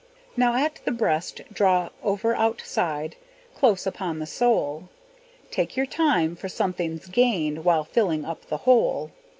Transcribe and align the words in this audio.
Now 0.35 0.55
at 0.55 0.79
the 0.83 0.89
breast, 0.91 1.41
draw 1.53 1.89
over 2.01 2.33
outside, 2.33 3.17
Close 3.53 3.85
upon 3.85 4.17
the 4.17 4.25
sole; 4.25 4.89
Take 5.51 5.77
your 5.77 5.85
time, 5.85 6.35
for 6.35 6.49
something's 6.49 7.05
gained, 7.05 7.63
While 7.63 7.83
filling 7.83 8.25
up 8.25 8.47
the 8.47 8.57
hole. 8.65 9.11